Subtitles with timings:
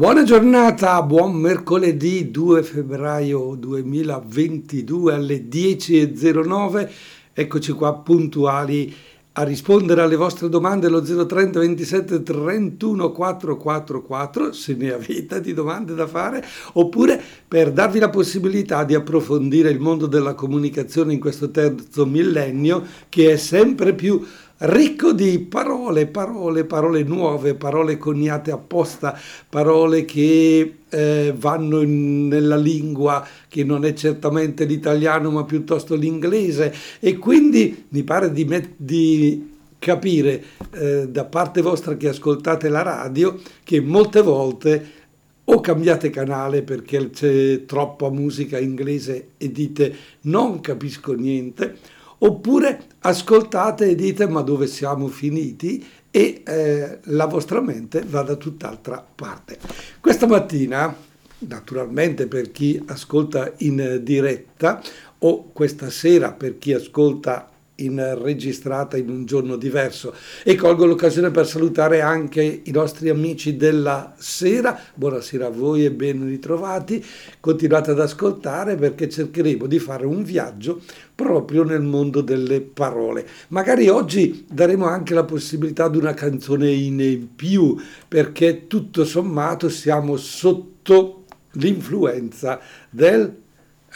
[0.00, 6.90] Buona giornata, buon mercoledì 2 febbraio 2022 alle 10.09.
[7.34, 8.94] Eccoci qua puntuali
[9.32, 15.94] a rispondere alle vostre domande allo 030 27 31 444 se ne avete di domande
[15.94, 16.42] da fare
[16.72, 22.84] oppure per darvi la possibilità di approfondire il mondo della comunicazione in questo terzo millennio
[23.10, 24.20] che è sempre più
[24.60, 29.18] ricco di parole, parole, parole nuove, parole coniate apposta,
[29.48, 36.74] parole che eh, vanno in, nella lingua che non è certamente l'italiano ma piuttosto l'inglese.
[36.98, 42.82] E quindi mi pare di, met- di capire eh, da parte vostra che ascoltate la
[42.82, 44.98] radio che molte volte
[45.44, 51.76] o cambiate canale perché c'è troppa musica inglese e dite non capisco niente
[52.22, 58.36] oppure ascoltate e dite ma dove siamo finiti e eh, la vostra mente va da
[58.36, 59.58] tutt'altra parte.
[60.00, 60.94] Questa mattina,
[61.38, 64.82] naturalmente per chi ascolta in diretta
[65.18, 67.49] o questa sera per chi ascolta
[67.80, 73.56] in registrata in un giorno diverso e colgo l'occasione per salutare anche i nostri amici
[73.56, 74.78] della sera.
[74.94, 77.04] Buonasera a voi e ben ritrovati.
[77.40, 80.80] Continuate ad ascoltare perché cercheremo di fare un viaggio
[81.14, 83.26] proprio nel mondo delle parole.
[83.48, 87.76] Magari oggi daremo anche la possibilità di una canzone in più
[88.08, 93.34] perché tutto sommato siamo sotto l'influenza del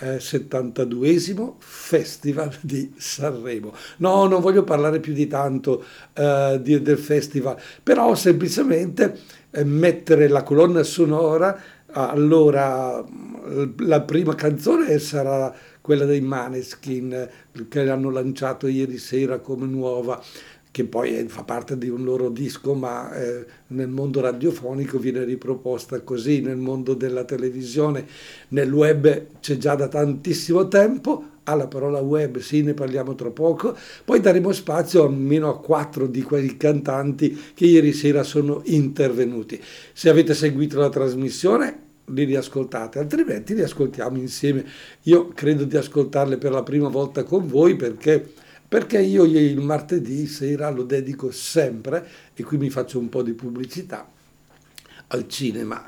[0.01, 3.75] eh, 72esimo Festival di Sanremo.
[3.99, 9.19] No, non voglio parlare più di tanto eh, di, del festival, però semplicemente
[9.51, 11.61] eh, mettere la colonna sonora,
[11.97, 13.05] allora
[13.79, 20.19] la prima canzone sarà quella dei Maneskin eh, che hanno lanciato ieri sera come nuova
[20.75, 26.01] che poi fa parte di un loro disco, ma eh, nel mondo radiofonico viene riproposta
[26.01, 28.05] così, nel mondo della televisione,
[28.49, 33.77] nel web c'è già da tantissimo tempo, alla parola web sì, ne parliamo tra poco,
[34.05, 39.63] poi daremo spazio almeno a quattro di quei cantanti che ieri sera sono intervenuti.
[39.93, 44.67] Se avete seguito la trasmissione li riascoltate, altrimenti li ascoltiamo insieme.
[45.03, 48.43] Io credo di ascoltarle per la prima volta con voi perché
[48.75, 52.05] perché io il martedì sera lo dedico sempre,
[52.35, 54.11] e qui mi faccio un po' di pubblicità,
[55.07, 55.85] al cinema,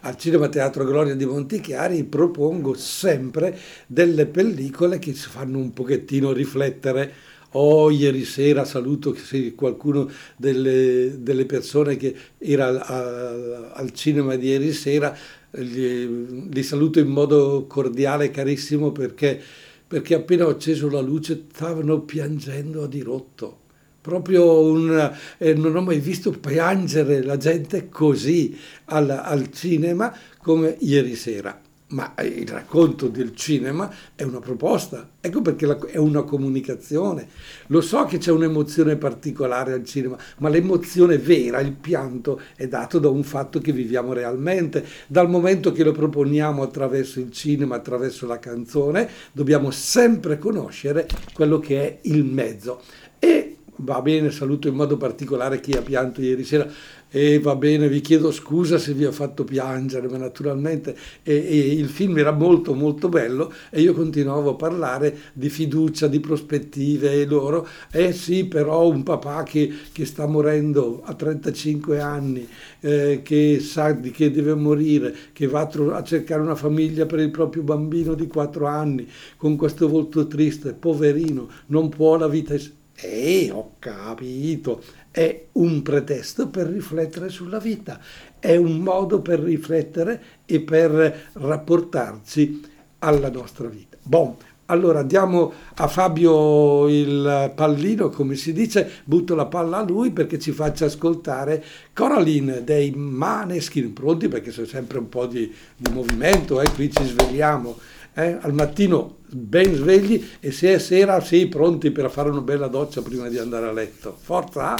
[0.00, 3.56] al Cinema Teatro Gloria di Montichiari propongo sempre
[3.86, 7.12] delle pellicole che ci fanno un pochettino riflettere.
[7.52, 9.16] Oh, ieri sera saluto
[9.54, 15.16] qualcuno delle, delle persone che era al, al, al cinema di ieri sera,
[15.52, 19.40] li, li saluto in modo cordiale, carissimo, perché
[19.86, 23.60] perché appena ho acceso la luce stavano piangendo a dirotto.
[24.00, 28.56] Proprio un, eh, non ho mai visto piangere la gente così
[28.86, 31.63] al, al cinema come ieri sera
[31.94, 37.28] ma il racconto del cinema è una proposta, ecco perché è una comunicazione.
[37.68, 42.98] Lo so che c'è un'emozione particolare al cinema, ma l'emozione vera, il pianto, è dato
[42.98, 44.84] da un fatto che viviamo realmente.
[45.06, 51.60] Dal momento che lo proponiamo attraverso il cinema, attraverso la canzone, dobbiamo sempre conoscere quello
[51.60, 52.82] che è il mezzo.
[53.20, 56.68] E va bene, saluto in modo particolare chi ha pianto ieri sera
[57.16, 61.72] e va bene, vi chiedo scusa se vi ho fatto piangere, ma naturalmente e, e
[61.74, 67.12] il film era molto molto bello e io continuavo a parlare di fiducia, di prospettive
[67.12, 72.48] e loro, eh sì, però un papà che, che sta morendo a 35 anni,
[72.80, 77.30] eh, che sa di che deve morire, che va a, cercare una famiglia per il
[77.30, 82.56] proprio bambino di 4 anni, con questo volto triste, poverino, non può la vita...
[82.96, 84.80] Eh, ho capito
[85.14, 88.00] è un pretesto per riflettere sulla vita,
[88.40, 92.62] è un modo per riflettere e per rapportarci
[92.98, 93.96] alla nostra vita.
[94.02, 94.34] Bon,
[94.66, 100.40] allora diamo a Fabio il pallino, come si dice, butto la palla a lui perché
[100.40, 106.60] ci faccia ascoltare Coraline dei Maneskin, pronti perché c'è sempre un po' di, di movimento,
[106.60, 106.68] eh?
[106.72, 107.78] qui ci svegliamo.
[108.14, 108.38] Eh?
[108.40, 113.02] Al mattino ben svegli e se è sera sì pronti per fare una bella doccia
[113.02, 114.16] prima di andare a letto.
[114.18, 114.76] Forza!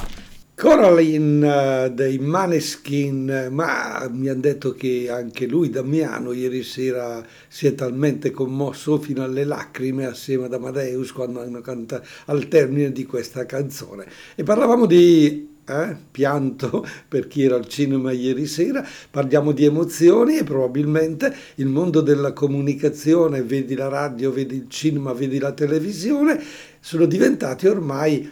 [0.57, 7.67] Coraline uh, dei Maneskin, ma mi hanno detto che anche lui, Damiano, ieri sera si
[7.67, 13.05] è talmente commosso fino alle lacrime assieme ad Amadeus quando hanno cantato al termine di
[13.05, 14.07] questa canzone.
[14.33, 20.37] E parlavamo di eh, pianto per chi era al cinema ieri sera, parliamo di emozioni
[20.37, 26.41] e probabilmente il mondo della comunicazione, vedi la radio, vedi il cinema, vedi la televisione,
[26.79, 28.31] sono diventati ormai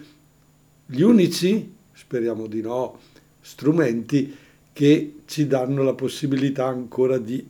[0.86, 3.00] gli unici speriamo di no,
[3.40, 4.36] strumenti
[4.74, 7.48] che ci danno la possibilità ancora di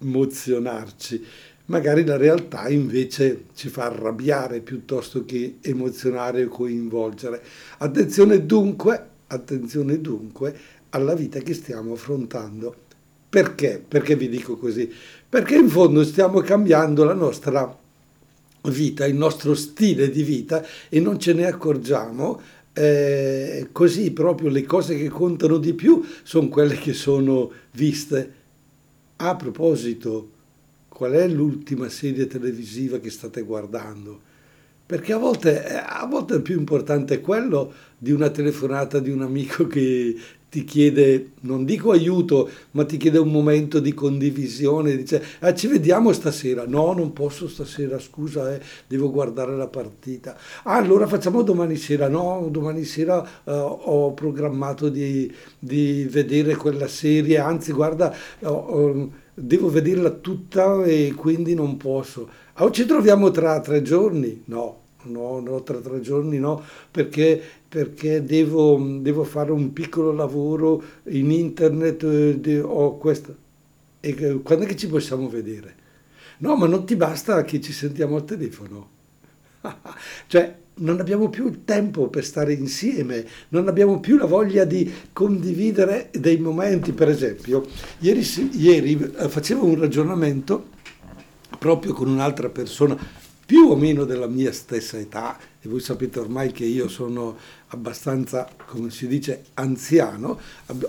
[0.00, 1.24] emozionarci.
[1.68, 7.42] Magari la realtà invece ci fa arrabbiare piuttosto che emozionare o coinvolgere.
[7.78, 10.56] Attenzione dunque, attenzione dunque
[10.90, 12.74] alla vita che stiamo affrontando.
[13.28, 13.84] Perché?
[13.86, 14.90] Perché vi dico così?
[15.28, 17.76] Perché in fondo stiamo cambiando la nostra
[18.62, 22.40] vita, il nostro stile di vita e non ce ne accorgiamo.
[22.72, 28.32] Eh, così proprio le cose che contano di più sono quelle che sono viste.
[29.16, 30.30] A proposito,
[30.98, 34.18] qual è l'ultima serie televisiva che state guardando?
[34.84, 39.68] Perché a volte, a volte è più importante quello di una telefonata di un amico
[39.68, 40.16] che
[40.50, 45.68] ti chiede, non dico aiuto, ma ti chiede un momento di condivisione, dice ah, ci
[45.68, 51.42] vediamo stasera, no non posso stasera, scusa, eh, devo guardare la partita, ah allora facciamo
[51.42, 58.12] domani sera, no domani sera uh, ho programmato di, di, vedere quella serie, anzi guarda,
[58.40, 64.42] uh, uh, devo vederla tutta e quindi non posso, ah, ci troviamo tra tre giorni,
[64.46, 70.82] no no, no, tra tre giorni no, perché, perché devo, devo, fare un piccolo lavoro
[71.04, 73.46] in internet, eh, ho questo.
[74.00, 75.74] E quando è che ci possiamo vedere?
[76.38, 78.90] No, ma non ti basta che ci sentiamo al telefono.
[80.26, 84.90] cioè, non abbiamo più il tempo per stare insieme, non abbiamo più la voglia di
[85.12, 86.92] condividere dei momenti.
[86.92, 87.66] Per esempio,
[88.00, 90.76] ieri, ieri eh, facevo un ragionamento
[91.58, 92.96] proprio con un'altra persona,
[93.44, 97.36] più o meno della mia stessa età, e voi sapete ormai che io sono
[97.68, 100.38] abbastanza, come si dice, anziano,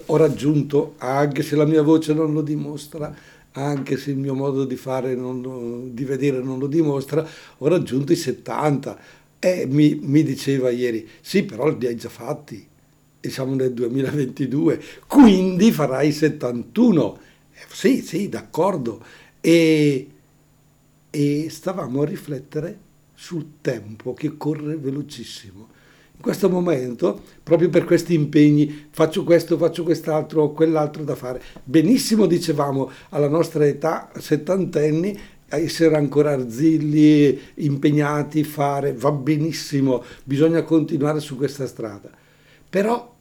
[0.06, 3.15] ho raggiunto, anche se la mia voce non lo dimostra,
[3.53, 7.25] anche se il mio modo di fare, non, di vedere non lo dimostra,
[7.57, 8.97] ho raggiunto i 70.
[9.39, 12.68] E mi, mi diceva ieri, sì, però li hai già fatti,
[13.21, 17.19] e siamo nel 2022, quindi farai 71.
[17.53, 19.03] Eh, sì, sì, d'accordo.
[19.39, 20.07] E
[21.09, 25.77] e stavamo a riflettere sul tempo che corre velocissimo.
[26.15, 31.41] In questo momento, proprio per questi impegni, faccio questo, faccio quest'altro, ho quell'altro da fare.
[31.63, 35.18] Benissimo, dicevamo, alla nostra età, settantenni,
[35.57, 42.10] essere ancora arzilli, impegnati, fare, va benissimo, bisogna continuare su questa strada.
[42.69, 43.16] Però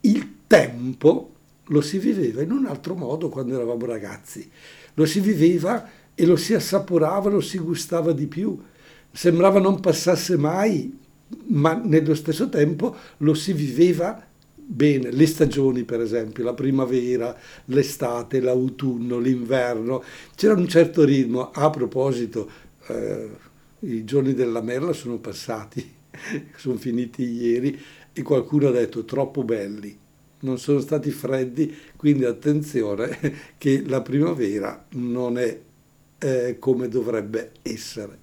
[0.00, 1.30] il tempo
[1.66, 4.50] lo si viveva in un altro modo quando eravamo ragazzi.
[4.94, 8.60] Lo si viveva e lo si assaporava, lo si gustava di più.
[9.10, 10.98] Sembrava non passasse mai,
[11.46, 14.26] ma nello stesso tempo lo si viveva
[14.72, 15.10] bene.
[15.10, 17.36] Le stagioni, per esempio, la primavera,
[17.66, 20.02] l'estate, l'autunno, l'inverno,
[20.34, 21.50] c'era un certo ritmo.
[21.50, 22.50] A proposito,
[22.86, 23.28] eh,
[23.80, 25.92] i giorni della merla sono passati,
[26.56, 27.78] sono finiti ieri
[28.12, 30.00] e qualcuno ha detto troppo belli
[30.42, 33.16] non sono stati freddi, quindi attenzione
[33.58, 35.60] che la primavera non è
[36.18, 38.18] eh, come dovrebbe essere.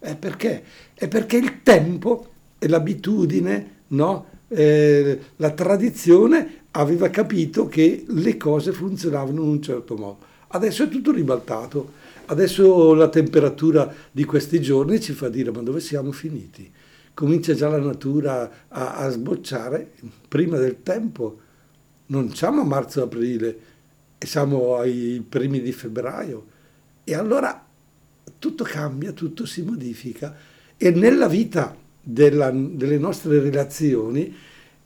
[0.00, 0.64] Eh, perché?
[0.92, 2.28] È perché il tempo
[2.58, 4.26] e l'abitudine, no?
[4.52, 10.18] Eh, la tradizione aveva capito che le cose funzionavano in un certo modo.
[10.48, 11.98] Adesso è tutto ribaltato.
[12.26, 16.70] Adesso la temperatura di questi giorni ci fa dire ma dove siamo finiti?
[17.12, 19.92] Comincia già la natura a, a sbocciare
[20.28, 21.40] prima del tempo.
[22.06, 23.58] Non siamo a marzo-aprile,
[24.18, 26.46] siamo ai primi di febbraio
[27.04, 27.66] e allora
[28.38, 30.36] tutto cambia, tutto si modifica
[30.76, 34.34] e nella vita della, delle nostre relazioni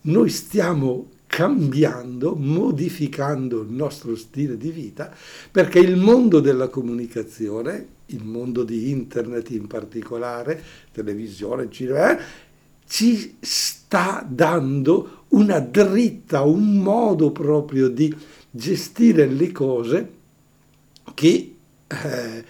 [0.03, 5.13] noi stiamo cambiando, modificando il nostro stile di vita,
[5.51, 12.17] perché il mondo della comunicazione, il mondo di internet in particolare, televisione, cinema,
[12.87, 18.15] ci sta dando una dritta, un modo proprio di
[18.51, 20.13] gestire le cose
[21.15, 21.57] che
[21.87, 22.45] eh,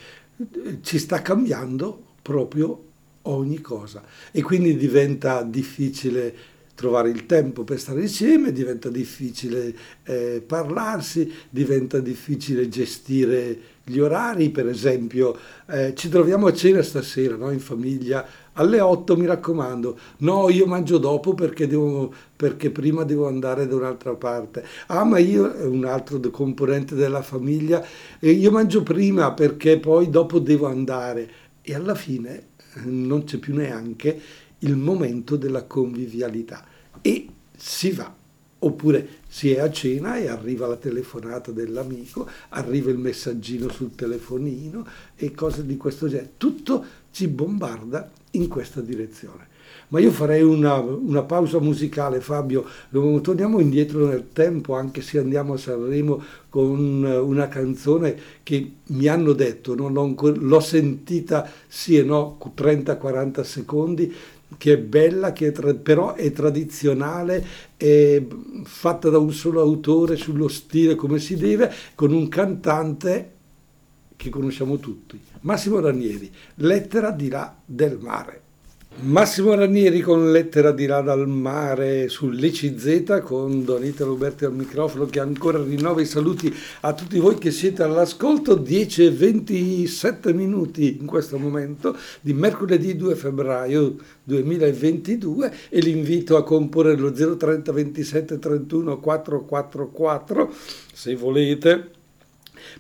[0.83, 2.93] ci sta cambiando proprio
[3.25, 4.03] ogni cosa.
[4.31, 12.01] E quindi diventa difficile trovare il tempo per stare insieme, diventa difficile eh, parlarsi, diventa
[12.01, 17.51] difficile gestire gli orari, per esempio eh, ci troviamo a cena stasera no?
[17.51, 23.27] in famiglia alle 8 mi raccomando, no io mangio dopo perché, devo, perché prima devo
[23.27, 27.85] andare da un'altra parte, ah ma io, è un altro componente della famiglia,
[28.19, 31.43] e io mangio prima perché poi dopo devo andare.
[31.67, 34.21] E alla fine eh, non c'è più neanche
[34.61, 36.65] il momento della convivialità
[37.01, 38.23] e si va
[38.65, 44.87] oppure si è a cena e arriva la telefonata dell'amico, arriva il messaggino sul telefonino
[45.17, 46.33] e cose di questo genere.
[46.39, 49.53] Tutto ci bombarda in questa direzione.
[49.89, 52.65] Ma io farei una, una, pausa musicale, Fabio.
[52.91, 59.33] Torniamo indietro nel tempo, anche se andiamo a Sanremo con una canzone che mi hanno
[59.33, 64.15] detto, l'ho, l'ho sentita sì e no, 30-40 secondi,
[64.57, 67.45] che è bella, che è tra, però è tradizionale,
[67.77, 68.23] è
[68.65, 73.33] fatta da un solo autore sullo stile come si deve, con un cantante
[74.17, 78.43] che conosciamo tutti, Massimo Ranieri, Lettera di là del mare.
[79.01, 85.19] Massimo Ranieri con Lettera di là dal mare sull'ECZ con Donita Roberti al microfono che
[85.19, 88.55] ancora rinnova i saluti a tutti voi che siete all'ascolto.
[88.55, 96.45] 10 e 27 minuti in questo momento di mercoledì 2 febbraio 2022 e l'invito a
[96.45, 100.55] comporre lo 030 27 31 444
[100.93, 101.91] se volete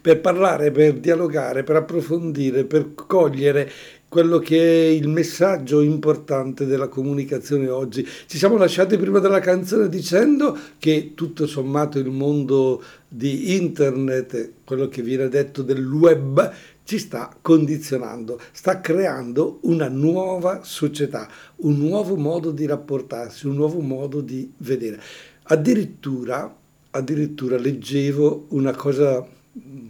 [0.00, 3.70] per parlare, per dialogare, per approfondire, per cogliere
[4.14, 8.06] quello che è il messaggio importante della comunicazione oggi.
[8.26, 14.86] Ci siamo lasciati prima della canzone dicendo che tutto sommato il mondo di internet, quello
[14.86, 16.48] che viene detto del web,
[16.84, 23.80] ci sta condizionando, sta creando una nuova società, un nuovo modo di rapportarsi, un nuovo
[23.80, 25.00] modo di vedere.
[25.42, 26.56] Addirittura,
[26.90, 29.26] addirittura leggevo una cosa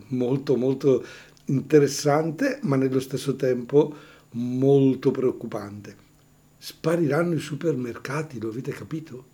[0.09, 1.05] molto molto
[1.47, 6.03] interessante, ma nello stesso tempo molto preoccupante.
[6.59, 9.33] Spariranno i supermercati, lo avete capito?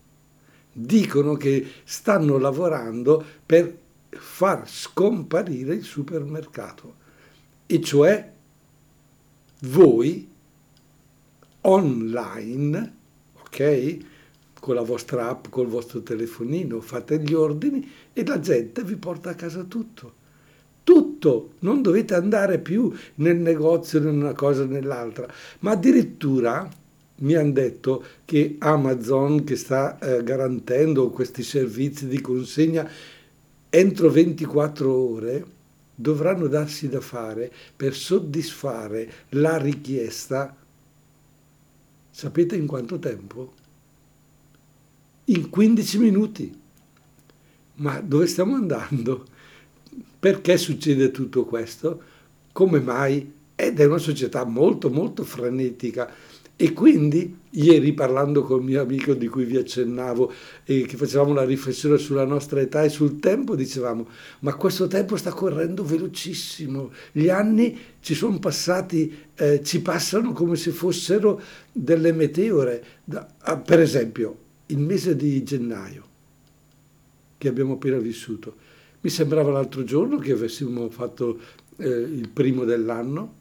[0.72, 3.76] Dicono che stanno lavorando per
[4.10, 6.96] far scomparire il supermercato.
[7.66, 8.32] E cioè
[9.60, 10.28] voi
[11.62, 12.94] online,
[13.40, 13.98] ok?
[14.58, 19.30] Con la vostra app, col vostro telefonino, fate gli ordini e la gente vi porta
[19.30, 20.18] a casa tutto
[20.90, 26.68] tutto, non dovete andare più nel negozio, in una cosa o nell'altra, ma addirittura
[27.18, 32.90] mi hanno detto che Amazon che sta eh, garantendo questi servizi di consegna
[33.68, 35.44] entro 24 ore
[35.94, 40.56] dovranno darsi da fare per soddisfare la richiesta.
[42.10, 43.52] Sapete in quanto tempo?
[45.26, 46.60] In 15 minuti.
[47.74, 49.29] Ma dove stiamo andando?
[50.20, 52.02] Perché succede tutto questo?
[52.52, 53.32] Come mai?
[53.54, 56.12] Ed è una società molto molto frenetica.
[56.56, 60.30] E quindi ieri parlando con il mio amico di cui vi accennavo
[60.64, 64.06] e che facevamo una riflessione sulla nostra età e sul tempo, dicevamo,
[64.40, 70.56] ma questo tempo sta correndo velocissimo, gli anni ci sono passati, eh, ci passano come
[70.56, 71.40] se fossero
[71.72, 72.84] delle meteore.
[73.38, 74.36] Ah, per esempio,
[74.66, 76.04] il mese di gennaio
[77.38, 78.68] che abbiamo appena vissuto
[79.02, 81.38] mi sembrava l'altro giorno che avessimo fatto
[81.76, 83.36] eh, il primo dell'anno,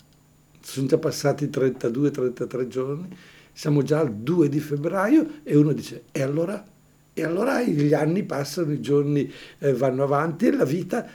[0.62, 3.08] sono già passati 32-33 giorni,
[3.51, 6.66] siamo già al 2 di febbraio e uno dice e allora?
[7.13, 11.06] E allora gli anni passano, i giorni eh, vanno avanti e la vita,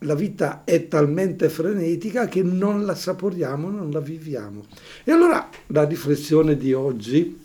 [0.00, 4.66] la vita è talmente frenetica che non la saporiamo, non la viviamo.
[5.04, 7.40] E allora la riflessione di oggi,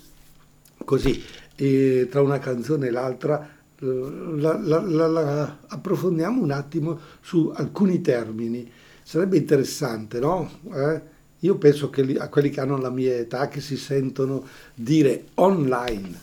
[0.83, 1.23] così,
[1.55, 8.69] eh, tra una canzone e l'altra, la, la, la, approfondiamo un attimo su alcuni termini.
[9.03, 10.49] Sarebbe interessante, no?
[10.71, 11.01] Eh?
[11.39, 14.45] Io penso che a quelli che hanno la mia età, che si sentono
[14.75, 16.19] dire online,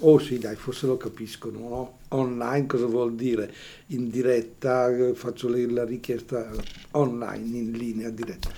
[0.00, 1.98] oh sì dai, forse lo capiscono, no?
[2.08, 3.52] Online cosa vuol dire?
[3.88, 6.50] In diretta, faccio la richiesta
[6.92, 8.50] online, in linea diretta.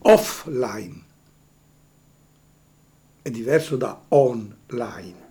[0.00, 1.02] Offline
[3.22, 5.30] è diverso da online.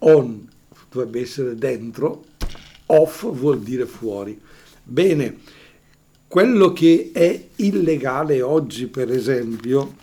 [0.00, 0.48] On
[0.90, 2.24] dovrebbe essere dentro,
[2.86, 4.38] off vuol dire fuori.
[4.82, 5.38] Bene,
[6.26, 9.94] quello che è illegale oggi, per esempio,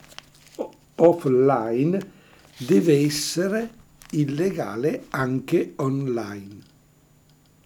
[0.96, 2.16] offline,
[2.58, 3.70] deve essere
[4.12, 6.58] illegale anche online.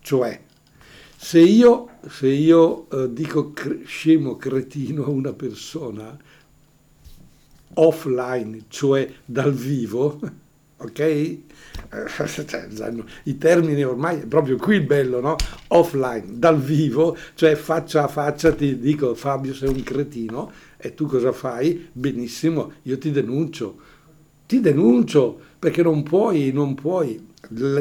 [0.02, 0.42] Cioè,
[1.16, 6.18] se io, se io eh, dico cre- scemo cretino a una persona
[7.74, 10.20] offline, cioè dal vivo,
[10.82, 11.38] ok?
[12.48, 12.68] Cioè,
[13.24, 15.36] I termini ormai è proprio qui il bello, no?
[15.68, 21.06] Offline, dal vivo, cioè faccia a faccia ti dico Fabio sei un cretino e tu
[21.06, 21.90] cosa fai?
[21.92, 23.78] Benissimo, io ti denuncio.
[24.48, 27.30] Ti denuncio perché non puoi, non puoi.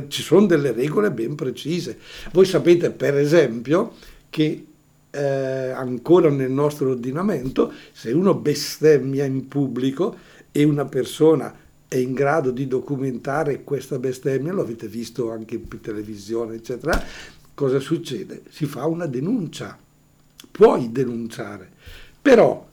[0.09, 1.99] Ci sono delle regole ben precise.
[2.33, 3.92] Voi sapete per esempio
[4.28, 4.66] che
[5.11, 10.16] eh, ancora nel nostro ordinamento se uno bestemmia in pubblico
[10.52, 11.52] e una persona
[11.90, 17.02] è in grado di documentare questa bestemmia, lo avete visto anche in televisione, eccetera,
[17.52, 18.42] cosa succede?
[18.49, 19.76] Si fa una denuncia,
[20.52, 21.68] puoi denunciare,
[22.23, 22.64] però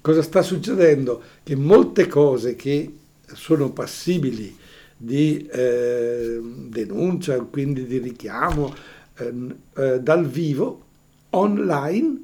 [0.00, 1.22] cosa sta succedendo?
[1.44, 2.92] Che molte cose che
[3.34, 4.56] sono passibili
[4.96, 8.74] di eh, denuncia, quindi di richiamo
[9.18, 9.32] eh,
[9.76, 10.82] eh, dal vivo,
[11.30, 12.20] online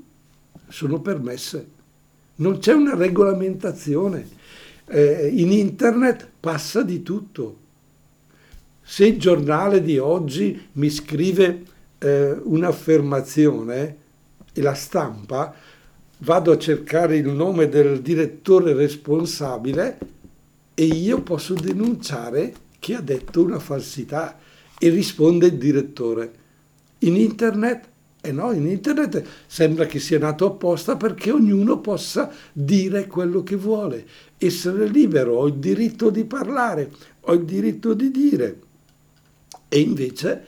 [0.67, 1.67] sono permesse.
[2.35, 4.41] Non c'è una regolamentazione.
[4.95, 7.57] Eh, in internet passa di tutto.
[8.83, 11.63] Se il giornale di oggi mi scrive
[11.97, 13.97] eh, un'affermazione
[14.53, 15.55] e la stampa,
[16.19, 19.99] vado a cercare il nome del direttore responsabile
[20.75, 24.39] e io posso denunciare chi ha detto una falsità
[24.79, 26.33] e risponde il direttore.
[26.99, 27.89] In internet
[28.25, 33.43] e eh no, in internet sembra che sia nato apposta perché ognuno possa dire quello
[33.43, 34.07] che vuole,
[34.39, 38.61] essere libero, ho il diritto di parlare, ho il diritto di dire.
[39.69, 40.45] E invece,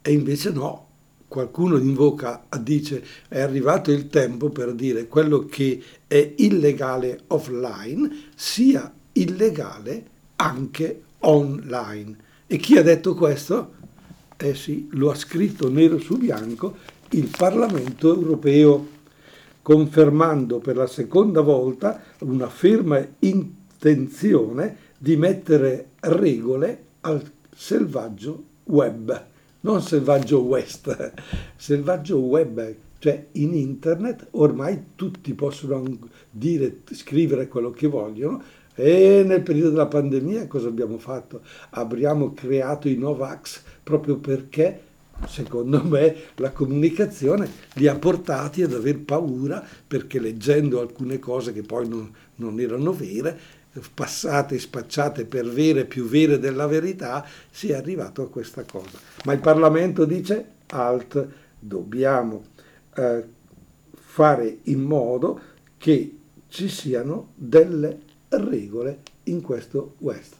[0.00, 0.86] e invece no,
[1.28, 8.90] qualcuno invoca, dice è arrivato il tempo per dire quello che è illegale offline sia
[9.12, 10.06] illegale
[10.36, 12.16] anche online.
[12.46, 13.72] E chi ha detto questo?
[14.36, 16.76] Eh sì, lo ha scritto nero su bianco
[17.14, 18.88] il Parlamento europeo,
[19.62, 27.22] confermando per la seconda volta una ferma intenzione di mettere regole al
[27.54, 29.24] selvaggio web,
[29.60, 31.12] non selvaggio west,
[31.56, 35.82] selvaggio web, cioè in internet ormai tutti possono
[36.30, 38.42] dire, scrivere quello che vogliono
[38.74, 41.42] e nel periodo della pandemia cosa abbiamo fatto?
[41.70, 44.80] Abbiamo creato i Novax proprio perché
[45.28, 51.62] secondo me la comunicazione li ha portati ad aver paura perché leggendo alcune cose che
[51.62, 53.38] poi non, non erano vere,
[53.92, 58.98] passate e spacciate per vere più vere della verità, si è arrivato a questa cosa.
[59.24, 61.28] Ma il Parlamento dice alt,
[61.58, 62.44] dobbiamo
[62.94, 63.24] eh,
[63.94, 65.40] fare in modo
[65.76, 66.18] che
[66.48, 70.34] ci siano delle regole in questo West.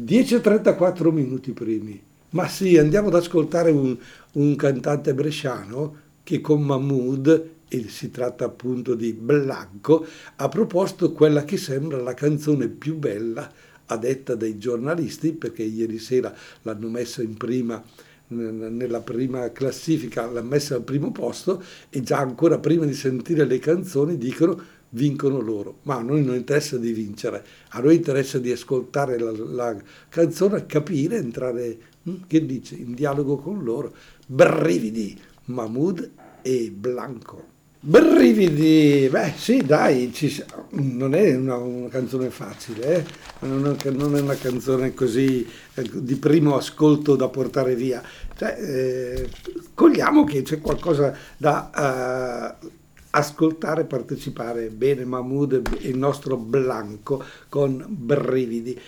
[0.00, 2.02] 10.34 minuti primi.
[2.34, 3.96] Ma sì, andiamo ad ascoltare un,
[4.32, 10.04] un cantante bresciano che con Mahmood, e si tratta appunto di Blanco,
[10.36, 13.50] ha proposto quella che sembra la canzone più bella
[13.86, 17.82] a detta dei giornalisti, perché ieri sera l'hanno messa in prima
[18.26, 23.58] nella prima classifica, l'ha messa al primo posto e già ancora prima di sentire le
[23.58, 24.60] canzoni dicono
[24.94, 29.32] vincono loro, ma a noi non interessa di vincere, a noi interessa di ascoltare la,
[29.32, 29.76] la
[30.08, 31.78] canzone, capire, entrare?
[32.26, 33.94] Che dice in dialogo con loro,
[34.26, 36.10] brividi, Mahmoud
[36.42, 37.52] e Blanco.
[37.86, 43.04] Brividi, beh sì dai, ci, non è una, una canzone facile, eh?
[43.46, 48.02] non, è, non, è, una canzone così eh, di primo ascolto da portare via,
[48.38, 49.28] cioè, eh,
[49.74, 52.68] cogliamo che c'è qualcosa da uh,
[53.10, 58.80] ascoltare, partecipare bene Mahmoud e il nostro Blanco con brividi.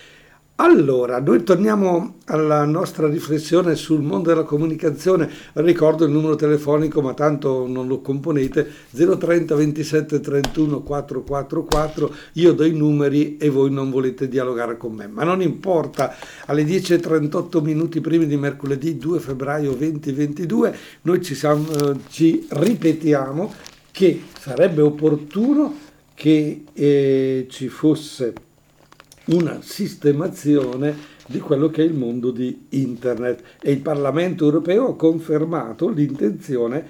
[0.59, 5.29] Allora, noi torniamo alla nostra riflessione sul mondo della comunicazione.
[5.53, 12.11] Ricordo il numero telefonico, ma tanto non lo componete, 030 27 31 444.
[12.33, 15.05] Io do i numeri e voi non volete dialogare con me.
[15.05, 16.15] Ma non importa,
[16.47, 23.53] alle 10.38 minuti prima di mercoledì 2 febbraio 2022 noi ci, siamo, eh, ci ripetiamo
[23.91, 28.33] che sarebbe opportuno che eh, ci fosse
[29.27, 33.41] una sistemazione di quello che è il mondo di Internet.
[33.61, 36.85] E il Parlamento europeo ha confermato l'intenzione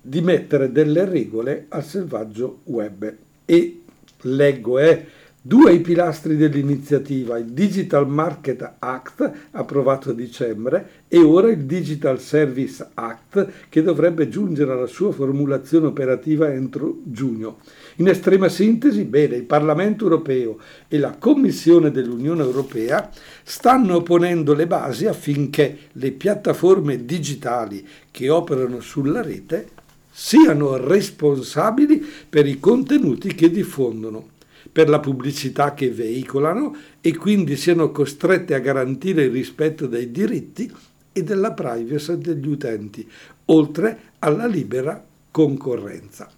[0.00, 3.14] di mettere delle regole al selvaggio web.
[3.44, 3.80] E
[4.22, 5.06] leggo eh,
[5.46, 12.18] Due i pilastri dell'iniziativa, il Digital Market Act approvato a dicembre e ora il Digital
[12.18, 17.58] Service Act che dovrebbe giungere alla sua formulazione operativa entro giugno.
[17.98, 23.08] In estrema sintesi, bene, il Parlamento europeo e la Commissione dell'Unione europea
[23.44, 29.68] stanno ponendo le basi affinché le piattaforme digitali che operano sulla rete
[30.10, 34.34] siano responsabili per i contenuti che diffondono
[34.76, 40.70] per la pubblicità che veicolano e quindi siano costrette a garantire il rispetto dei diritti
[41.14, 43.08] e della privacy degli utenti,
[43.46, 46.30] oltre alla libera concorrenza.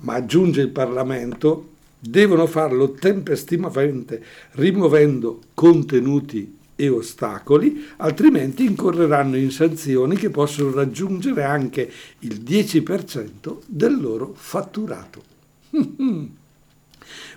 [0.00, 4.22] Ma aggiunge il Parlamento, devono farlo tempestivamente
[4.56, 13.98] rimuovendo contenuti e ostacoli, altrimenti incorreranno in sanzioni che possono raggiungere anche il 10% del
[13.98, 15.22] loro fatturato.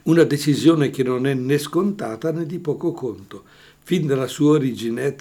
[0.04, 3.44] Una decisione che non è né scontata né di poco conto.
[3.84, 5.16] Fin dalla sua origine,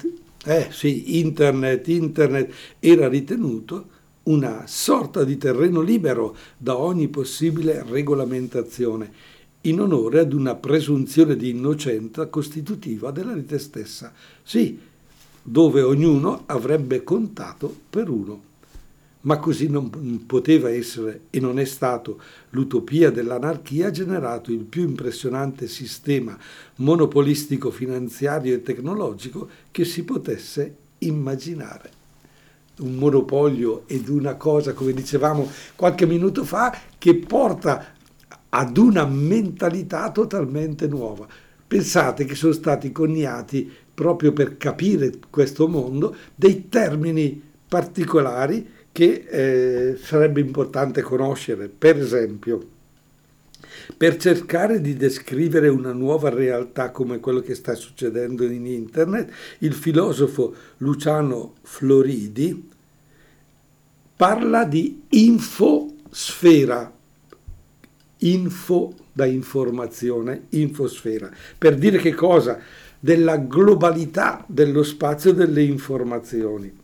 [0.45, 3.89] eh sì, internet, internet era ritenuto
[4.23, 9.31] una sorta di terreno libero da ogni possibile regolamentazione
[9.65, 14.13] in onore ad una presunzione di innocenza costitutiva della rete stessa.
[14.41, 14.77] Sì,
[15.41, 18.51] dove ognuno avrebbe contato per uno.
[19.25, 22.19] Ma così non poteva essere e non è stato.
[22.49, 26.37] L'utopia dell'anarchia ha generato il più impressionante sistema
[26.77, 31.91] monopolistico finanziario e tecnologico che si potesse immaginare.
[32.79, 37.93] Un monopolio ed una cosa, come dicevamo qualche minuto fa, che porta
[38.49, 41.27] ad una mentalità totalmente nuova.
[41.65, 49.97] Pensate che sono stati coniati proprio per capire questo mondo dei termini particolari che eh,
[49.97, 51.67] sarebbe importante conoscere.
[51.67, 52.67] Per esempio,
[53.97, 59.73] per cercare di descrivere una nuova realtà come quello che sta succedendo in internet, il
[59.73, 62.69] filosofo Luciano Floridi
[64.15, 66.91] parla di infosfera,
[68.19, 72.59] info da informazione, infosfera, per dire che cosa?
[72.99, 76.81] Della globalità dello spazio delle informazioni.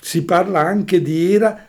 [0.00, 1.68] Si parla anche di era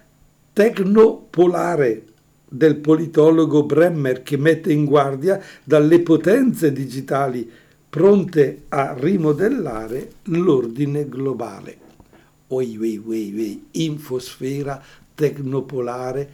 [0.52, 2.04] tecnopolare
[2.48, 7.50] del politologo Bremmer che mette in guardia dalle potenze digitali
[7.90, 11.78] pronte a rimodellare l'ordine globale.
[12.48, 14.82] Oi, oi, oi, oi, infosfera
[15.16, 16.30] tecnopolare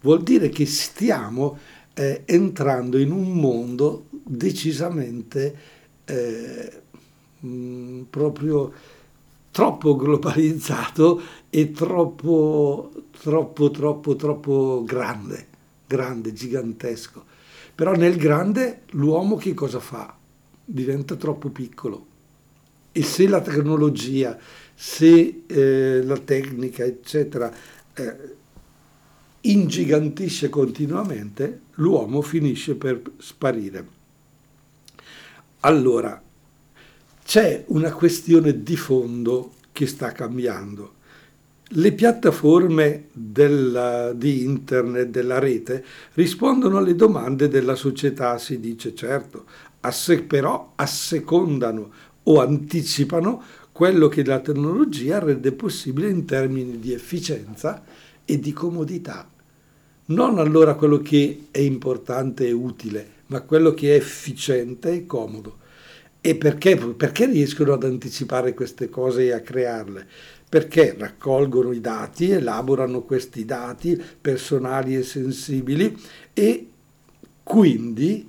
[0.00, 1.58] vuol dire che stiamo
[1.94, 5.54] eh, entrando in un mondo decisamente
[6.04, 6.72] eh,
[7.40, 8.72] mh, proprio
[9.50, 15.46] troppo globalizzato e troppo, troppo, troppo, troppo grande,
[15.86, 17.24] grande, gigantesco.
[17.74, 20.14] Però nel grande l'uomo che cosa fa?
[20.64, 22.06] Diventa troppo piccolo.
[22.92, 24.38] E se la tecnologia,
[24.74, 27.52] se eh, la tecnica, eccetera,
[27.94, 28.16] eh,
[29.42, 33.98] ingigantisce continuamente, l'uomo finisce per sparire.
[35.60, 36.20] Allora,
[37.30, 40.94] c'è una questione di fondo che sta cambiando.
[41.62, 49.44] Le piattaforme della, di internet, della rete, rispondono alle domande della società, si dice certo,
[49.78, 51.92] asse, però assecondano
[52.24, 53.40] o anticipano
[53.70, 57.84] quello che la tecnologia rende possibile in termini di efficienza
[58.24, 59.30] e di comodità.
[60.06, 65.59] Non allora quello che è importante e utile, ma quello che è efficiente e comodo.
[66.22, 66.76] E perché?
[66.76, 70.06] Perché riescono ad anticipare queste cose e a crearle?
[70.48, 75.96] Perché raccolgono i dati, elaborano questi dati personali e sensibili
[76.34, 76.68] e
[77.42, 78.28] quindi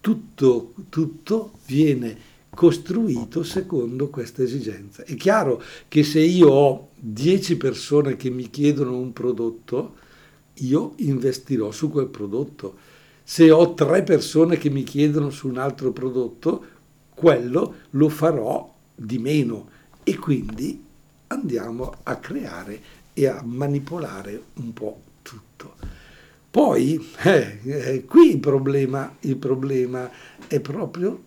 [0.00, 5.02] tutto, tutto viene costruito secondo questa esigenza.
[5.04, 9.96] È chiaro che se io ho 10 persone che mi chiedono un prodotto,
[10.56, 12.76] io investirò su quel prodotto.
[13.24, 16.66] Se ho tre persone che mi chiedono su un altro prodotto,
[17.22, 19.68] quello lo farò di meno
[20.02, 20.84] e quindi
[21.28, 22.80] andiamo a creare
[23.12, 25.74] e a manipolare un po' tutto.
[26.50, 30.10] Poi, eh, eh, qui il problema, il problema
[30.48, 31.22] è proprio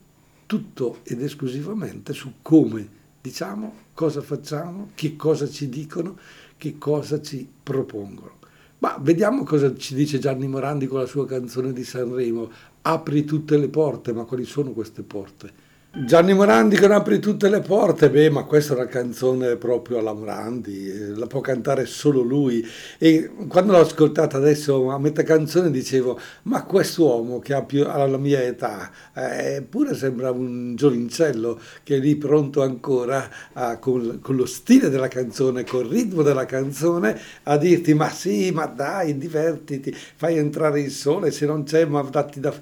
[0.46, 2.86] tutto ed esclusivamente su come
[3.22, 6.18] diciamo, cosa facciamo, che cosa ci dicono,
[6.58, 8.34] che cosa ci propongono.
[8.80, 12.52] Ma vediamo cosa ci dice Gianni Morandi con la sua canzone di Sanremo.
[12.82, 15.64] Apri tutte le porte, ma quali sono queste porte?
[15.98, 20.00] Gianni Morandi che non apri tutte le porte, beh, ma questa è una canzone proprio
[20.00, 22.68] alla Morandi, eh, la può cantare solo lui.
[22.98, 28.18] E quando l'ho ascoltata adesso a metà canzone dicevo, ma quest'uomo che ha più alla
[28.18, 34.36] mia età, eh, eppure sembra un giovincello che è lì pronto ancora a, con, con,
[34.36, 39.96] lo stile della canzone, col ritmo della canzone, a dirti, ma sì, ma dai, divertiti,
[39.96, 42.54] fai entrare il sole, se non c'è, ma datti da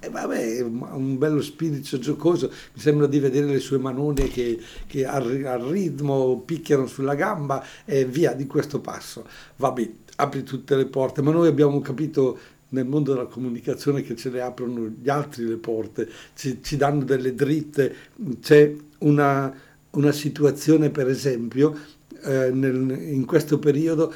[0.00, 5.04] e vabbè, un bello spirito giocoso, mi sembra di vedere le sue manone che, che
[5.06, 9.26] al, al, ritmo picchiano sulla gamba e via di questo passo.
[9.56, 12.38] Vabbè, apri tutte le porte, ma noi abbiamo capito
[12.70, 17.04] nel mondo della comunicazione che ce le aprono gli altri le porte, ci, ci danno
[17.04, 17.94] delle dritte,
[18.40, 19.52] c'è una,
[19.90, 21.76] una situazione per esempio
[22.24, 24.12] eh, nel, in questo periodo,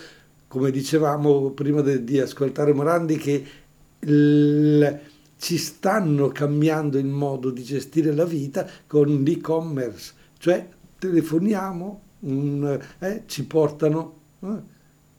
[0.49, 3.45] come dicevamo prima de, di ascoltare Morandi, che
[4.01, 5.01] il,
[5.42, 13.24] ci stanno cambiando il modo di gestire la vita con l'e-commerce, cioè telefoniamo, un, eh,
[13.26, 14.20] ci portano.
[14.38, 14.70] Eh.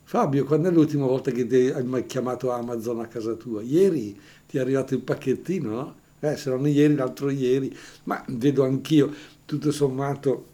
[0.03, 3.63] Fabio, quando è l'ultima volta che hai chiamato Amazon a casa tua?
[3.63, 5.95] Ieri ti è arrivato il pacchettino, no?
[6.21, 10.52] Eh, se non ieri, l'altro ieri, ma vedo anch'io, tutto sommato,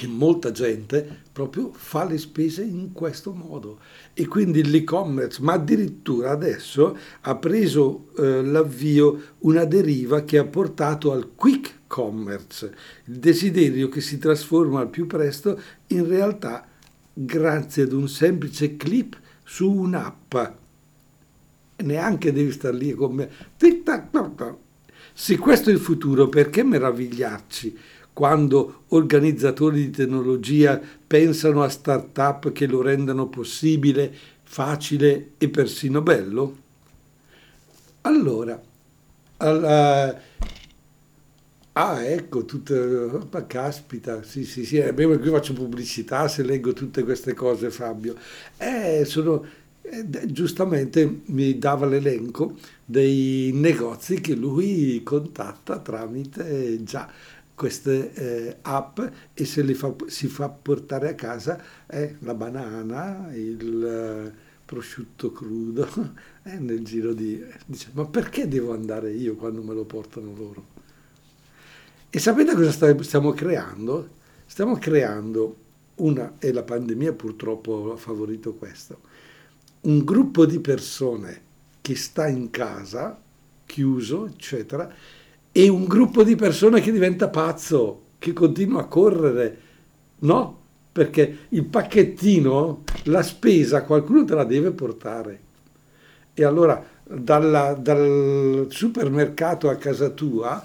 [0.00, 3.80] che molta gente proprio fa le spese in questo modo
[4.14, 11.12] e quindi l'e-commerce, ma addirittura adesso ha preso eh, l'avvio una deriva che ha portato
[11.12, 16.66] al quick commerce, il desiderio che si trasforma al più presto in realtà
[17.12, 20.34] grazie ad un semplice clip su un'app.
[21.76, 23.28] Neanche devi stare lì con me.
[25.12, 27.76] Se questo è il futuro, perché meravigliarci?
[28.20, 36.56] Quando organizzatori di tecnologia pensano a start-up che lo rendano possibile, facile e persino bello?
[38.02, 38.60] Allora,
[39.38, 40.20] alla...
[41.72, 43.10] ah ecco, tutte...
[43.32, 48.16] Ma caspita, sì sì sì, vero che faccio pubblicità se leggo tutte queste cose Fabio.
[48.58, 49.42] Eh, sono...
[49.80, 57.10] Eh, giustamente mi dava l'elenco dei negozi che lui contatta tramite già
[57.60, 59.00] queste eh, app
[59.34, 64.32] e se li fa, si fa portare a casa eh, la banana, il eh,
[64.64, 65.86] prosciutto crudo,
[66.44, 67.44] eh, nel giro di...
[67.66, 70.64] dice, ma perché devo andare io quando me lo portano loro?
[72.08, 74.08] E sapete cosa stiamo creando?
[74.46, 75.56] Stiamo creando
[75.96, 79.00] una, e la pandemia purtroppo ha favorito questo,
[79.82, 81.42] un gruppo di persone
[81.82, 83.20] che sta in casa,
[83.66, 84.90] chiuso, eccetera,
[85.52, 89.58] e un gruppo di persone che diventa pazzo, che continua a correre,
[90.20, 90.58] no?
[90.92, 95.40] Perché il pacchettino, la spesa, qualcuno te la deve portare.
[96.34, 100.62] E allora dalla, dal supermercato a casa tua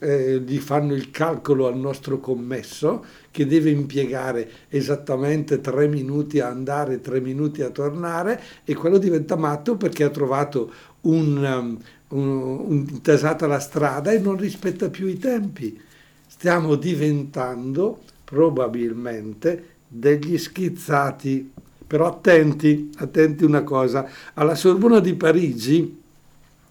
[0.00, 6.48] eh, gli fanno il calcolo al nostro commesso che deve impiegare esattamente tre minuti a
[6.48, 10.72] andare, tre minuti a tornare e quello diventa matto perché ha trovato
[11.02, 11.78] un, um,
[12.10, 15.80] intasata la strada e non rispetta più i tempi.
[16.26, 21.52] Stiamo diventando probabilmente degli schizzati.
[21.86, 25.98] Però attenti, attenti una cosa, alla Sorbona di Parigi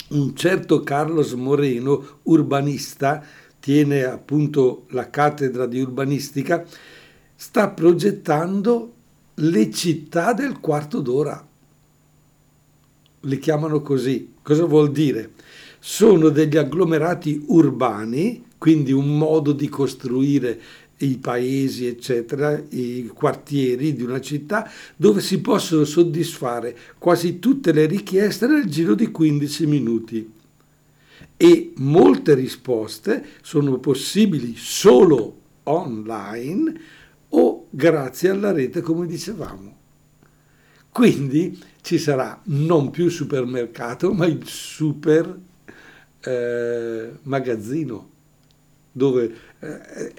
[0.10, 3.24] un certo Carlos Moreno, urbanista,
[3.60, 6.64] tiene appunto la cattedra di urbanistica,
[7.36, 8.94] sta progettando
[9.36, 11.46] le città del quarto d'ora.
[13.28, 14.36] Le chiamano così.
[14.42, 15.32] Cosa vuol dire?
[15.80, 20.58] Sono degli agglomerati urbani, quindi un modo di costruire
[21.00, 27.86] i paesi, eccetera, i quartieri di una città, dove si possono soddisfare quasi tutte le
[27.86, 30.32] richieste nel giro di 15 minuti.
[31.36, 36.80] E molte risposte sono possibili solo online
[37.28, 39.76] o grazie alla rete, come dicevamo.
[40.90, 41.56] Quindi
[41.88, 45.40] ci sarà non più supermercato, ma il super
[46.20, 48.10] eh, magazzino
[48.92, 50.14] dove eh,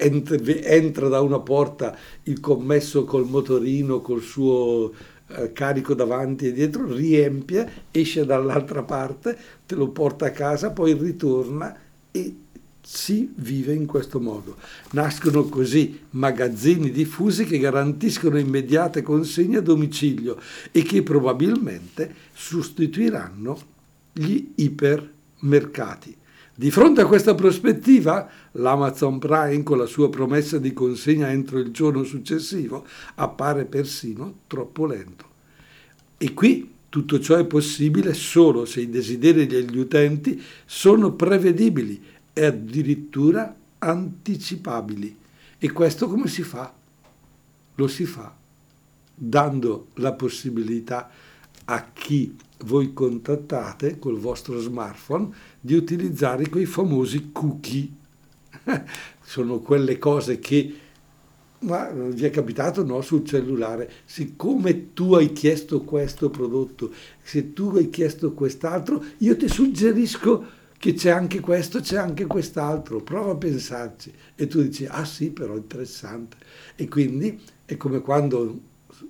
[0.64, 4.94] entra, da una porta il commesso col motorino, col suo
[5.26, 10.94] eh, carico davanti e dietro, riempie, esce dall'altra parte, te lo porta a casa, poi
[10.94, 11.76] ritorna
[12.10, 12.34] e
[12.90, 14.56] si vive in questo modo.
[14.92, 20.40] Nascono così magazzini diffusi che garantiscono immediate consegne a domicilio
[20.72, 23.60] e che probabilmente sostituiranno
[24.10, 26.16] gli ipermercati.
[26.54, 31.70] Di fronte a questa prospettiva, l'Amazon Prime, con la sua promessa di consegna entro il
[31.72, 35.26] giorno successivo, appare persino troppo lento.
[36.16, 42.44] E qui tutto ciò è possibile solo se i desideri degli utenti sono prevedibili e
[42.44, 45.16] addirittura anticipabili.
[45.58, 46.72] E questo come si fa?
[47.74, 48.32] Lo si fa
[49.12, 51.10] dando la possibilità
[51.64, 57.88] a chi voi contattate col vostro smartphone di utilizzare quei famosi cookie.
[59.20, 60.80] Sono quelle cose che
[61.60, 67.72] ma vi è capitato no, sul cellulare, siccome tu hai chiesto questo prodotto, se tu
[67.74, 73.36] hai chiesto quest'altro, io ti suggerisco che c'è anche questo, c'è anche quest'altro, prova a
[73.36, 74.12] pensarci.
[74.34, 76.36] E tu dici, ah sì, però interessante.
[76.76, 78.60] E quindi è come quando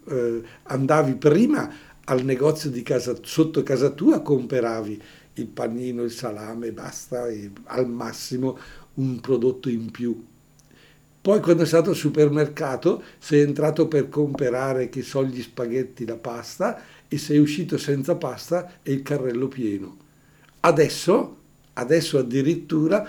[0.08, 1.70] eh, andavi prima
[2.04, 5.02] al negozio di casa, sotto casa tua comperavi
[5.34, 8.58] il panino, il salame, basta, e al massimo
[8.94, 10.24] un prodotto in più.
[11.20, 16.16] Poi quando è stato al supermercato sei entrato per comprare, che so, gli spaghetti, la
[16.16, 19.96] pasta e sei uscito senza pasta e il carrello pieno.
[20.60, 21.36] Adesso,
[21.78, 23.06] adesso addirittura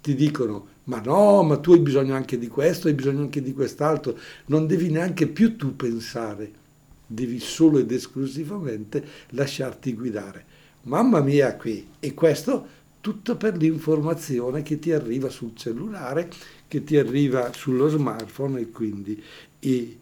[0.00, 3.52] ti dicono ma no, ma tu hai bisogno anche di questo, hai bisogno anche di
[3.52, 6.64] quest'altro, non devi neanche più tu pensare
[7.06, 10.44] devi solo ed esclusivamente lasciarti guidare.
[10.82, 16.28] Mamma mia qui, e questo tutto per l'informazione che ti arriva sul cellulare
[16.66, 19.22] che ti arriva sullo smartphone e quindi
[19.60, 19.98] e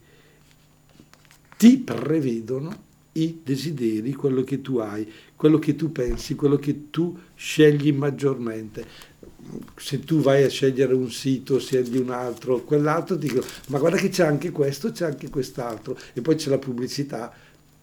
[1.58, 2.83] ti prevedono
[3.16, 9.12] i desideri, quello che tu hai, quello che tu pensi, quello che tu scegli maggiormente.
[9.76, 13.98] Se tu vai a scegliere un sito, scegli un altro, quell'altro, ti dico, ma guarda
[13.98, 17.32] che c'è anche questo, c'è anche quest'altro, e poi c'è la pubblicità.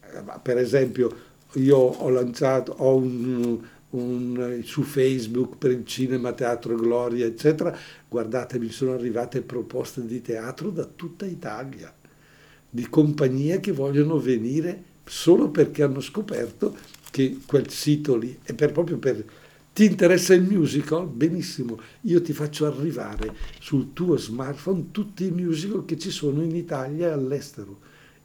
[0.02, 1.16] Eh, per esempio,
[1.54, 3.60] io ho lanciato, ho un,
[3.92, 7.78] un, su Facebook per il cinema, teatro Gloria, eccetera.
[8.10, 11.94] Guardate, mi sono arrivate proposte di teatro da tutta Italia,
[12.70, 16.74] di compagnie che vogliono venire solo perché hanno scoperto
[17.12, 19.26] che quel sito lì è per, proprio per
[19.74, 21.06] ti interessa il musical?
[21.06, 26.56] Benissimo, io ti faccio arrivare sul tuo smartphone tutti i musical che ci sono in
[26.56, 27.80] Italia e all'estero.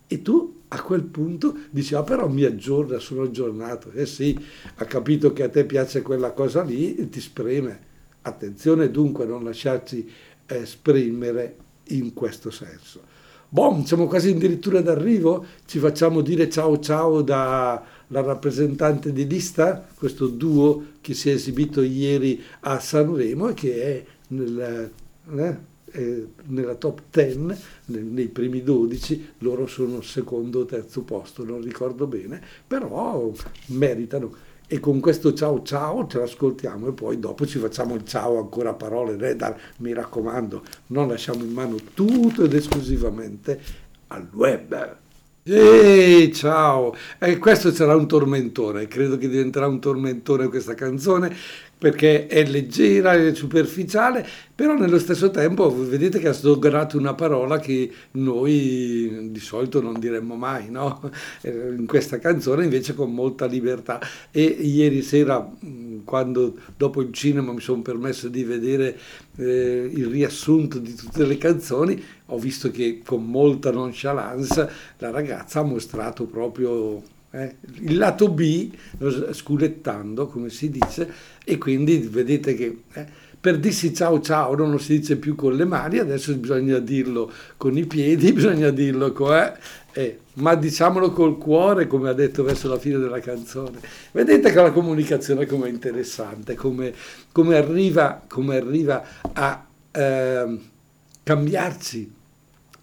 [0.07, 3.91] E tu a quel punto dici, ah però mi aggiorna, sono aggiornato.
[3.91, 4.39] Eh sì,
[4.77, 7.81] ha capito che a te piace quella cosa lì e ti spreme.
[8.23, 10.09] Attenzione dunque a non lasciarci
[10.47, 11.57] eh, spremere
[11.89, 13.16] in questo senso.
[13.49, 20.27] Bom, siamo quasi addirittura d'arrivo, ci facciamo dire ciao ciao dalla rappresentante di lista, questo
[20.27, 24.91] duo che si è esibito ieri a Sanremo e che è nel,
[25.93, 27.39] eh, nella top 10,
[27.87, 33.31] nei, nei primi 12, loro sono secondo o terzo posto, non ricordo bene, però
[33.67, 34.55] meritano.
[34.69, 38.75] E con questo ciao ciao ce l'ascoltiamo e poi dopo ci facciamo il ciao ancora
[38.75, 39.17] parole.
[39.17, 43.61] Redar, mi raccomando, non lasciamo in mano tutto ed esclusivamente
[44.09, 45.05] al web.
[45.49, 46.93] Ehi, ciao!
[47.21, 51.33] E questo sarà un tormentone, credo che diventerà un tormentone questa canzone
[51.79, 57.61] perché è leggera e superficiale, però nello stesso tempo vedete che ha sdoganato una parola
[57.61, 61.11] che noi di solito non diremmo mai, no?
[61.43, 64.01] Eh, in questa canzone invece con molta libertà.
[64.33, 65.49] E ieri sera,
[66.05, 68.99] quando dopo il cinema mi sono permesso di vedere
[69.37, 75.61] eh, il riassunto di tutte le canzoni, ho visto che con molta nonchalance la ragazza
[75.61, 78.71] ha mostrato proprio eh, il lato B,
[79.33, 81.13] sculettando come si dice,
[81.45, 83.07] e quindi vedete che eh,
[83.39, 87.31] per dirsi ciao ciao non lo si dice più con le mani, adesso bisogna dirlo
[87.57, 89.53] con i piedi, bisogna dirlo con...
[89.93, 93.79] Eh, ma diciamolo col cuore, come ha detto verso la fine della canzone.
[94.13, 96.93] Vedete che la comunicazione come è interessante, come,
[97.33, 100.59] come, arriva, come arriva a eh,
[101.23, 102.16] cambiarci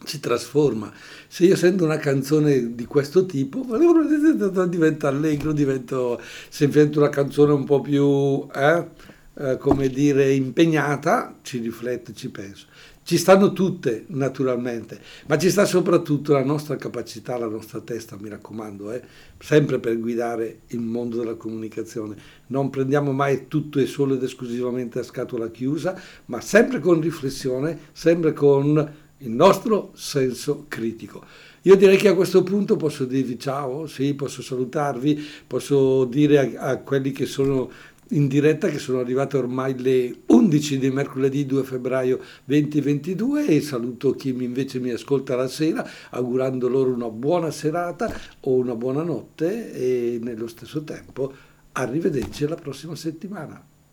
[0.05, 0.91] si trasforma.
[1.27, 3.65] Se io sento una canzone di questo tipo,
[4.67, 8.87] diventa allegro, divento, se sento una canzone un po' più, eh,
[9.35, 12.67] eh, come dire, impegnata, ci rifletto, ci penso.
[13.05, 18.29] Ci stanno tutte, naturalmente, ma ci sta soprattutto la nostra capacità, la nostra testa, mi
[18.29, 19.01] raccomando, eh,
[19.39, 22.15] sempre per guidare il mondo della comunicazione.
[22.47, 27.77] Non prendiamo mai tutto e solo ed esclusivamente a scatola chiusa, ma sempre con riflessione,
[27.91, 31.23] sempre con il nostro senso critico.
[31.63, 36.69] Io direi che a questo punto posso dirvi ciao, sì, posso salutarvi, posso dire a,
[36.71, 37.71] a quelli che sono
[38.09, 44.11] in diretta che sono arrivate ormai le 11 di mercoledì 2 febbraio 2022 e saluto
[44.11, 49.73] chi invece mi ascolta la sera augurando loro una buona serata o una buona notte
[49.73, 51.33] e nello stesso tempo
[51.71, 53.71] arrivederci la prossima settimana.